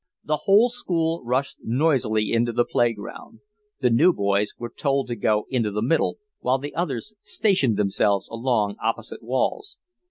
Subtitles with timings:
[0.23, 3.41] The whole school rushed noisily into the play ground.
[3.81, 8.27] The new boys were told to go into the middle, while the others stationed themselves
[8.29, 9.77] along opposite walls.